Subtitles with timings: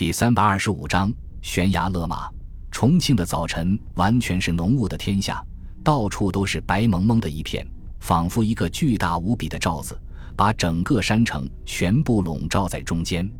[0.00, 1.12] 第三百二十五章
[1.42, 2.26] 悬崖勒马。
[2.70, 5.44] 重庆的早晨完全是浓雾的天下，
[5.84, 7.66] 到处都是白蒙蒙的一片，
[7.98, 10.00] 仿佛一个巨大无比的罩子，
[10.34, 13.30] 把整个山城全部笼罩在中间。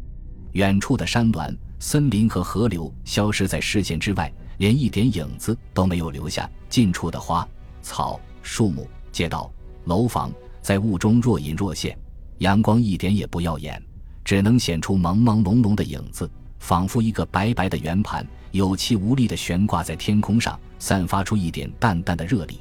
[0.52, 6.46] 远处的山峦、森林和河流消失在视线之外，连一点影子都没有留下。
[6.68, 7.48] 近处的花
[7.80, 9.50] 草、树木、街道、
[9.86, 10.30] 楼房
[10.60, 11.98] 在雾中若隐若现，
[12.40, 13.82] 阳光一点也不耀眼，
[14.22, 16.30] 只能显出朦朦胧胧的影子。
[16.60, 22.60] 仿佛一个白白的圆盘，有气无力地悬挂在天空上，散发出一点淡淡的热力。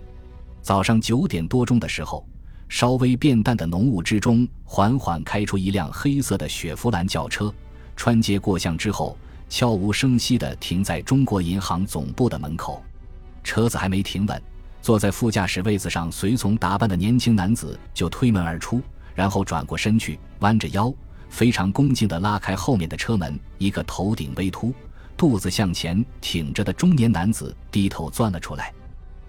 [0.64, 2.26] 早上九点多钟的时候，
[2.70, 7.54] 稍微变淡的浓雾之中，缓缓开出一辆黑色的雪佛兰轿车，
[7.96, 9.18] 穿街过巷之后，
[9.48, 12.82] 悄无声息地停在中国银行总部的门口。
[13.44, 14.42] 车子还没停稳，
[14.82, 18.82] 坐在副驾驶位子上随从打扮的年轻男子就推门而出，
[19.14, 20.94] 然后转过身去，弯着腰。
[21.30, 24.74] 非常恭敬地拉开后面的车门，一个头顶微秃、
[25.16, 28.74] 肚子向前挺着的中年男子低头钻了出来。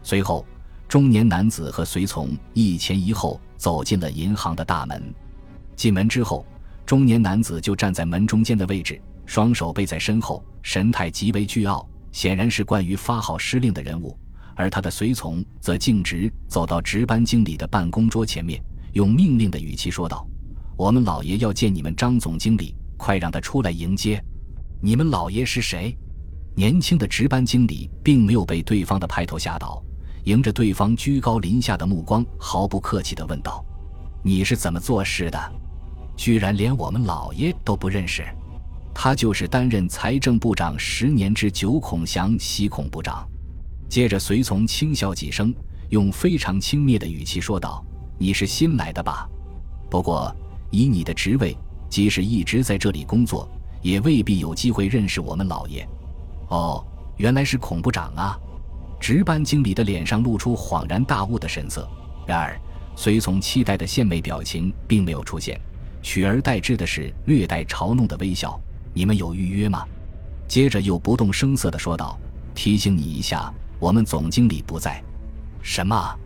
[0.02, 0.44] 随后，
[0.88, 5.14] 中年男子和随从一前一后走进了银行的大门。
[5.76, 6.44] 进门之后，
[6.84, 14.18] 中年男子就站在门中间的位置，双手背在身后，神态极为倨傲，显然是关于发号施令的人物。
[14.56, 20.26] 而他的随从则径直走到值班经理的办公桌前面，用命令的语气说道。
[20.80, 24.18] 我们老爷要见你们张总经理，快让他出来迎接。
[24.80, 25.94] 你们老爷是谁？
[26.56, 29.84] 年轻的值班经理并没有被对方的派头吓倒，
[30.24, 33.62] 迎着对方居高临下的目光，毫不客气地问道
[34.24, 35.38] ：“你是怎么做事的？
[36.16, 38.24] 居然连我们老爷都不认识？
[38.94, 43.28] 他就是担任财政部长十年之久孔祥，西孔部长。”
[43.86, 45.54] 接着，随从轻笑几声，
[45.90, 47.84] 用非常轻蔑的语气说道
[48.18, 49.28] ：“你是新来的吧？
[49.90, 50.34] 不过。”
[50.70, 51.56] 以你的职位，
[51.88, 53.48] 即使一直在这里工作，
[53.82, 55.86] 也未必有机会认识我们老爷。
[56.48, 56.84] 哦，
[57.16, 58.38] 原来是孔部长啊！
[59.00, 61.88] 值班经理的脸上露出恍然大悟的神色。
[62.26, 62.60] 然而，
[62.94, 65.60] 随从期待的献媚表情并没有出现，
[66.02, 68.60] 取而代之的是略带嘲弄的微笑。
[68.92, 69.84] 你们有预约吗？
[70.46, 72.18] 接着又不动声色地说道
[72.54, 75.02] ：“提醒你一下，我们总经理不在。”
[75.62, 76.16] 什么？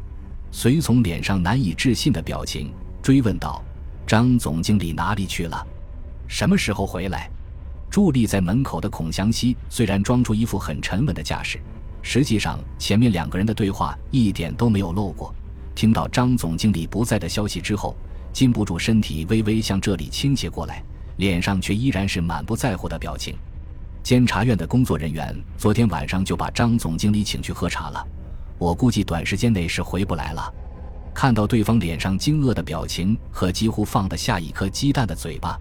[0.51, 2.71] 随从脸上难以置信的表情，
[3.03, 3.64] 追问道。
[4.07, 5.67] 张总经理哪里去了？
[6.27, 7.31] 什么时候回来？
[7.91, 11.61] 伫立在门口的孔祥熙虽然装出一副很沉稳的架势，
[12.03, 15.35] 实际上前面两个人的对话一点都没有漏过。
[15.75, 17.97] 听到张总经理不在的消息之后，
[18.33, 20.83] 禁不住身体微微向这里倾斜过来，
[21.17, 23.37] 脸上却依然是满不在乎的表情。
[24.03, 28.07] 监察院的工作人员昨天晚上就把张总经理请去喝茶了，
[28.59, 30.53] 我估计短时间内是回不来了。
[31.15, 35.59] 看到对方脸上惊愕的表情和几乎放得下一颗鸡蛋的嘴巴，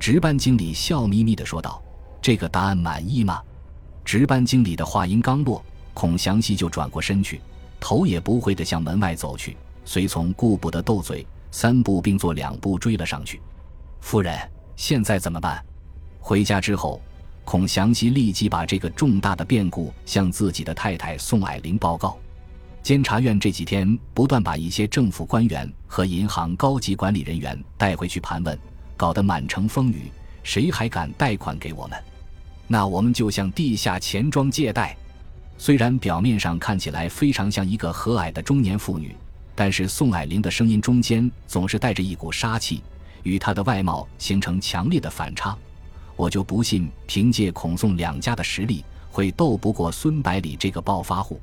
[0.00, 1.80] 值班经理笑眯眯地说道
[2.22, 3.40] ：“这个答案满意吗？”
[4.04, 7.40] 值班经理的话音刚落，孔祥熙就转过身去，
[7.78, 9.56] 头也不回地向门外走去。
[9.84, 13.40] 随从顾不得斗嘴，三步并作两步追了上去。
[14.00, 14.38] 夫人，
[14.74, 15.62] 现在怎么办？
[16.18, 17.00] 回家之后，
[17.44, 22.18] 孔祥熙立即把这个重大的变故向自己的太太宋霭龄报告。
[22.84, 28.58] 监察院这几天不断把一些政府官员和银行高级管理人员带回去盘问，
[28.94, 30.12] 搞得满城风雨。
[30.42, 31.98] 谁还敢贷款给我们？
[32.66, 34.94] 那我们就向地下钱庄借贷。
[35.56, 39.16] 虽然表面上看起来非常像一个和蔼的中年妇女，
[39.54, 42.82] 但是宋霭龄的声音中间总是带着一股杀气，
[43.22, 45.56] 与她的外貌形成强烈的反差。
[46.16, 51.40] 我就不信凭借孔宋两家的实力会斗不过孙百里这个暴发户。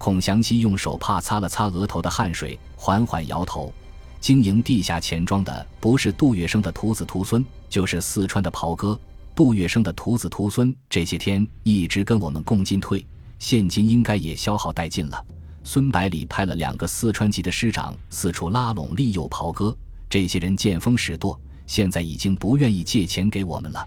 [0.00, 3.70] 孔祥熙用手帕擦了擦额头的汗水，缓缓摇头。
[4.18, 8.98] 经营地下钱庄的不是杜月笙的徒子徒孙，就是四川的袍哥。
[9.34, 13.06] 杜月笙的徒子徒孙这些天一直跟我们共进退，
[13.38, 15.22] 现金应该也消耗殆尽了。
[15.64, 19.76] 孙百里派了两个四川籍的师长四处拉拢利诱袍哥，
[20.08, 23.86] 这些人见风使舵，现在已经不愿意借钱给我们了。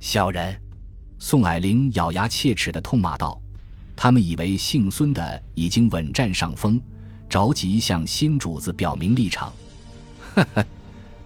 [0.00, 0.58] 小人！
[1.18, 3.38] 宋霭龄咬牙切齿的痛骂道。
[3.94, 6.80] 他们以为姓孙的已经稳占上风，
[7.28, 9.52] 着急向新主子表明立场。
[10.34, 10.64] 呵呵，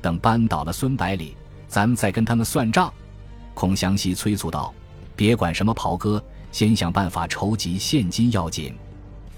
[0.02, 1.36] 等扳倒了孙百里，
[1.68, 2.92] 咱们再跟他们算账。
[3.54, 4.74] 孔祥熙催促道
[5.16, 6.22] ：“别管什么袍哥，
[6.52, 8.74] 先想办法筹集现金要紧。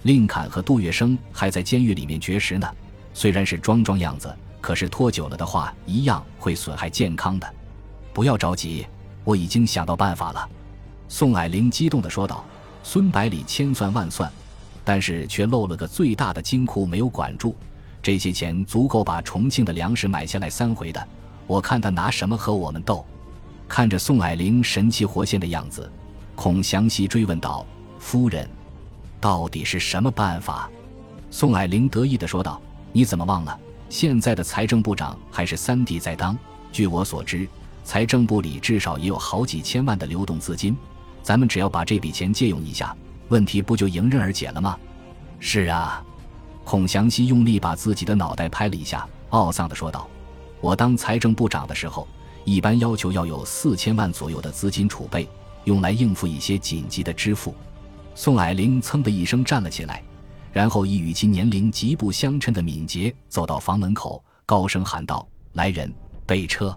[0.03, 2.69] 令侃和杜月笙还在监狱里面绝食呢，
[3.13, 7.55] 虽然是装装样子，可是拖久了的话，一样会损害健康的。
[8.13, 8.87] 不要着急，
[9.23, 10.49] 我已经想到办法了。”
[11.09, 12.45] 宋霭龄激动地说道。
[12.83, 14.31] 孙百里千算万算，
[14.85, 17.55] 但是却漏了个最大的金库没有管住。
[18.03, 21.09] 这些钱足够把重庆的粮食买下来三回的。
[21.47, 23.05] 我看他拿什么和我们斗？
[23.67, 25.91] 看着宋霭龄神气活现的样子，
[26.35, 27.67] 孔祥熙追问道
[27.99, 28.49] ：“夫人，
[29.21, 30.71] 到底是什么办法？”
[31.31, 32.61] 宋霭龄得意地说道
[32.93, 33.59] ：“你怎么忘了？
[33.91, 36.39] 现在的财政部长还是三弟在当。
[36.73, 37.47] 据我所知，
[37.85, 40.77] 财政部里至少也有好几千万的流动资金。
[41.29, 42.97] 咱们只要把这笔钱借用一下，
[43.29, 44.79] 问题不就迎刃而解了吗
[45.39, 46.03] ？”“是啊。”
[46.65, 50.09] 孔祥熙用力把自己的脑袋拍了一下，懊丧地说道
[50.63, 52.09] ：“我当财政部长的时候，
[52.47, 55.29] 一般要求要有四千万左右的资金储备，
[55.65, 57.55] 用来应付一些紧急的支付。”
[58.17, 60.03] 宋霭龄噌的一声站了起来。
[60.51, 65.93] 然后以与其年龄极不相称的敏捷走到房门口，高声喊道：“来人，
[66.25, 66.75] 备车！”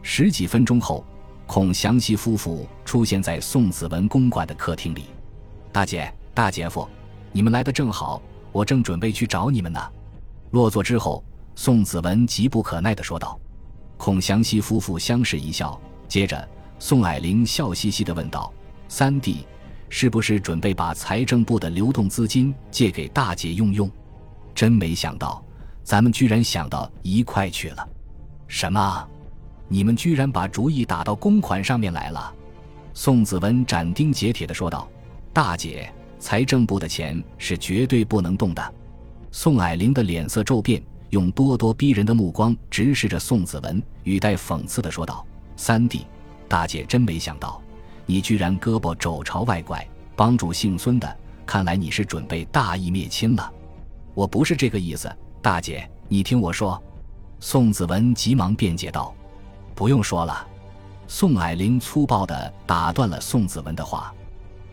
[0.00, 1.04] 十几分钟后，
[1.46, 5.04] 孔祥熙夫妇出现在宋子文公馆的客厅里。
[5.72, 6.88] “大姐、大姐夫，
[7.32, 8.22] 你们来的正好，
[8.52, 9.80] 我正准备去找你们呢。”
[10.52, 11.22] 落座之后，
[11.54, 13.38] 宋子文急不可耐地说道。
[13.96, 16.48] 孔祥熙夫妇相视一笑，接着
[16.78, 18.52] 宋霭龄笑嘻嘻地问道
[18.88, 19.46] ：“三弟。”
[19.94, 23.90] 是不是准备把财政部的流动资金借给大姐用用？
[24.54, 25.44] 真没想到，
[25.84, 27.86] 咱们居然想到一块去了。
[28.48, 29.08] 什么？
[29.72, 32.30] 你们居然把主意打到公款上面来了？
[32.92, 34.86] 宋子文斩钉截铁地说道
[35.32, 38.74] ：“大姐，财政部的钱是绝对不能动的。”
[39.32, 45.26] 宋霭龄的脸色骤变，用咄咄逼人的目光直视着宋子文，语带讽刺地说道
[45.56, 46.06] ：“三弟，
[46.48, 47.58] 大姐真没想到。”
[48.04, 51.16] 你居然胳膊肘朝外拐，帮助姓孙的，
[51.46, 53.50] 看来你是准备大义灭亲了。
[54.12, 55.10] 我不是这个意思，
[55.40, 56.78] 大姐，你听我说。
[57.40, 59.14] 宋子文急忙辩解道
[59.82, 60.46] ：“不用说了。”
[61.08, 64.14] 宋霭龄粗暴地打断了宋子文的话，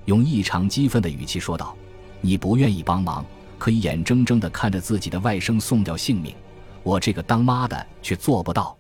[0.06, 1.76] 用异常激愤的语气说道
[2.22, 3.26] ：“你不愿意帮忙，
[3.58, 6.36] 可以眼睁睁地看着自己的外甥送掉性命，
[6.84, 8.78] 我这个当妈的却做不到。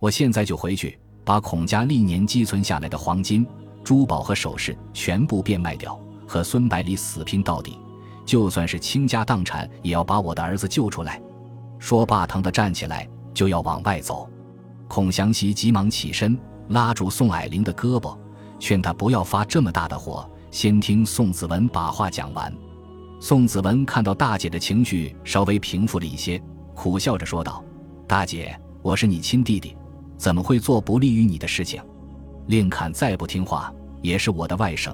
[0.00, 3.46] 我现在就回去，把孔家历年积存下来的黄金。”
[3.84, 7.78] 珠宝和首饰全部变卖掉，和孙百里死拼到底，
[8.26, 11.22] 就算是倾家荡产，也要把我的儿子救出来。
[11.78, 14.28] 说罢，疼的站起来就要往外走。
[14.90, 16.36] 孔祥熙急忙起身，
[16.70, 18.18] 拉住宋霭龄的胳膊，
[18.58, 22.52] 劝他不要发这么大的火，先听宋子文把话讲完。
[23.20, 26.42] 宋子文看到大姐的情绪稍微平复了一些，
[26.74, 27.64] 苦笑着说道
[28.08, 29.76] ：“大姐，我是你亲弟弟，
[30.16, 31.80] 怎么会做不利于你的事情？”
[32.48, 33.72] 令侃再不听话，
[34.02, 34.92] 也是我的外甥，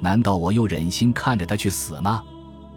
[0.00, 2.24] 难道我又忍心看着他去死吗？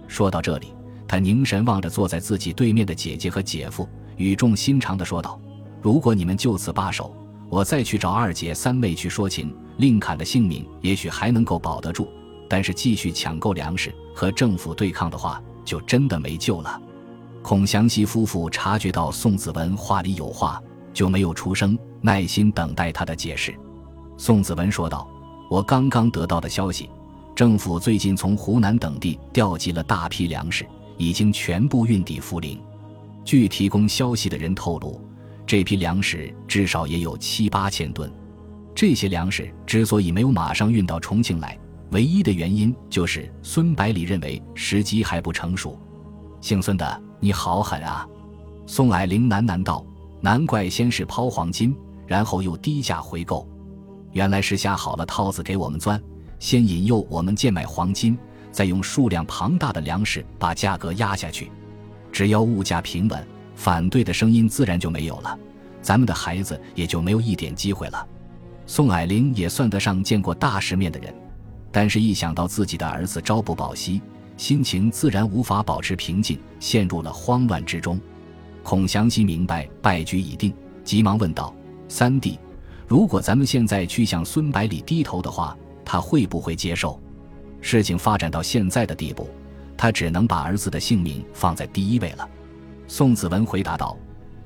[0.05, 0.73] 说到这里，
[1.07, 3.87] 他凝神望着坐在自己对面的姐姐和姐夫，
[4.17, 5.39] 语重心长地说道
[5.87, 7.15] ：“如果你们就此罢手，
[7.47, 12.03] 我再去找二姐三妹去说情，令侃的性命也许还能够保得住；
[12.49, 16.81] 但是继续抢购粮食和政府对抗的话，就真的没救了。”
[17.41, 20.61] 孔祥熙夫妇察觉到宋子文话里有话，
[20.93, 23.55] 就没有出声，耐心等待他的解释。
[24.17, 25.07] 宋子文说道
[25.49, 26.89] ：“我刚刚得到的消息，
[27.33, 30.67] 政府最近从湖南等地调集了大批粮食，
[30.97, 32.59] 已经全部运抵涪陵。
[33.23, 34.99] 据提供消息的人透露，
[35.47, 38.11] 这批粮食至少也有七八千吨。
[38.75, 41.57] 这些粮食之所以没有马上运到重庆来，
[41.91, 45.79] 唯一的原因就是孙百里认为时机还不成熟。
[46.41, 48.05] 姓孙的，你好狠啊！”
[48.67, 49.83] 宋霭龄喃喃道
[50.19, 51.73] ：“难怪先是抛黄金，
[52.05, 53.47] 然后又低价回购。”
[54.11, 56.01] 原来是下好了套子给我们钻，
[56.39, 58.18] 先引诱我们贱卖黄金，
[58.51, 61.49] 再用数量庞大的粮食把价格压下去。
[62.11, 63.27] 只要物价平稳，
[63.57, 65.37] 反对的声音自然就没有了，
[65.81, 68.07] 咱们的孩子也就没有一点机会了。
[68.68, 71.11] 宋霭龄也算得上见过大世面的人，
[71.71, 73.99] 但是，一想到自己的儿子朝不保夕，
[74.37, 77.99] 心情自然无法保持平静，陷入了慌乱之中。
[78.61, 81.54] 孔祥熙明白败局已定，急忙问道
[81.90, 82.40] ：“三弟。”
[82.87, 87.02] 如果咱们现在去向孙百里低头的话，他会不会接受？
[87.59, 89.28] 事情发展到现在的地步，
[89.76, 92.30] 他只能把儿子的性命放在第一位了。
[92.87, 93.97] 宋子文回答道：“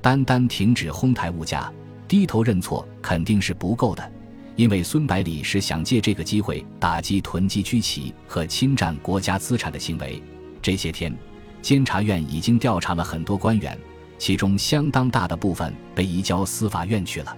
[0.02, 1.72] 单单停止哄抬物价，
[2.08, 4.12] 低头认错肯定是不够的，
[4.56, 10.20] 因为孙百里是想借这个机会打击囤积居奇和侵占国家资产的行为。
[10.60, 11.16] 这些天，
[11.62, 13.78] 监察院已经调查了很多官员，
[14.18, 17.36] 其中相当大的部分被移交司法院去了。”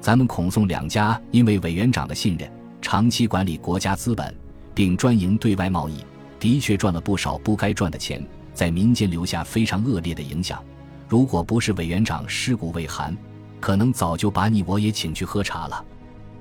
[0.00, 2.48] 咱们孔宋两家因为委员长的信任，
[2.80, 4.32] 长期管理国家资本，
[4.72, 6.04] 并专营对外贸易，
[6.38, 8.24] 的确赚了不少不该赚的钱，
[8.56, 10.64] 在民间留下非常恶劣的影响。
[11.06, 13.14] 如果不是委员长尸骨未寒，
[13.60, 15.84] 可能早就把你我也请去喝茶了。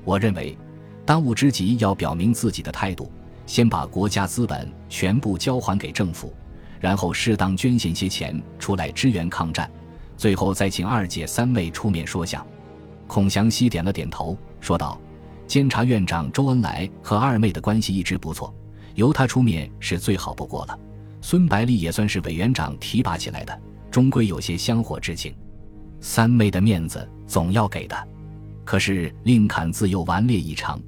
[0.05, 0.57] 我认为，
[1.05, 3.11] 当务之急要表明自己的态度，
[3.45, 6.33] 先把国家资本全部交还给政府，
[6.79, 9.69] 然后适当捐献些钱出来支援抗战，
[10.15, 12.47] 最后再请二姐三妹出面说项。
[13.07, 14.97] 孔祥熙点了点头，说道
[15.45, 18.51] ：“监察院长周恩来和二妹的关系一直不错，
[18.95, 20.79] 由他出面是最好不过了。
[21.27, 25.35] 孙百里也算是委员长提拔起来的，终归有些香火之情。
[25.99, 28.07] 三妹的面子总要给的，
[28.63, 30.79] 可是令侃自幼顽劣异常，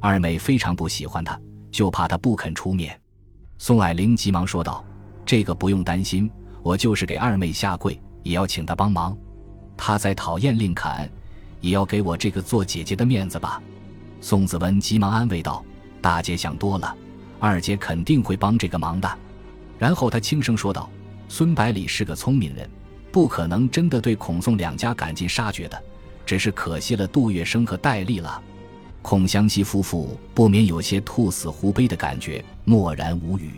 [0.00, 3.00] 二妹非常不喜欢他，就怕他不肯出面。
[3.56, 4.84] 宋霭龄急忙说道
[5.24, 6.28] ：“这个不用担心，
[6.60, 9.16] 我就是给二妹下跪，也要请她帮忙。
[9.76, 11.08] 她再讨厌令侃，
[11.60, 13.62] 也要给我这个做姐姐的面子吧。”
[14.20, 15.64] 宋子文急忙安慰道
[16.02, 16.92] ：“大姐想多了，
[17.38, 19.18] 二姐肯定会帮这个忙的。”
[19.78, 20.88] 然后他轻声说道
[21.28, 22.68] ：“孙百里是个聪明人，
[23.10, 25.82] 不可能真的对孔宋两家赶尽杀绝的，
[26.24, 28.42] 只是可惜了杜月笙和戴笠了。”
[29.02, 33.50] 孔祥熙夫妇不免有些兔死狐悲的感觉，默然无语。